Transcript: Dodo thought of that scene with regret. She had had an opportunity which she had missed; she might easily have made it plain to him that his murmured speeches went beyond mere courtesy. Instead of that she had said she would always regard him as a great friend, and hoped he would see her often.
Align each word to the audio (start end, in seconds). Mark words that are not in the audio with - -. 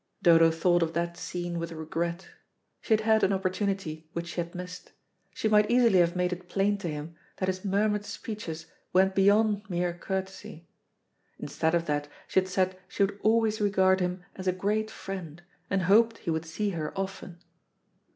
Dodo 0.23 0.49
thought 0.49 0.81
of 0.81 0.93
that 0.93 1.15
scene 1.15 1.59
with 1.59 1.71
regret. 1.71 2.27
She 2.81 2.91
had 2.95 3.01
had 3.01 3.23
an 3.23 3.31
opportunity 3.31 4.09
which 4.13 4.29
she 4.29 4.41
had 4.41 4.55
missed; 4.55 4.93
she 5.31 5.47
might 5.47 5.69
easily 5.69 5.99
have 5.99 6.15
made 6.15 6.33
it 6.33 6.49
plain 6.49 6.79
to 6.79 6.87
him 6.87 7.15
that 7.37 7.45
his 7.47 7.63
murmured 7.63 8.03
speeches 8.03 8.65
went 8.93 9.13
beyond 9.13 9.69
mere 9.69 9.93
courtesy. 9.93 10.67
Instead 11.37 11.75
of 11.75 11.85
that 11.85 12.07
she 12.27 12.39
had 12.39 12.49
said 12.49 12.79
she 12.87 13.03
would 13.03 13.19
always 13.21 13.61
regard 13.61 13.99
him 13.99 14.23
as 14.35 14.47
a 14.47 14.51
great 14.53 14.89
friend, 14.89 15.43
and 15.69 15.83
hoped 15.83 16.17
he 16.17 16.31
would 16.31 16.45
see 16.47 16.71
her 16.71 16.97
often. 16.97 17.37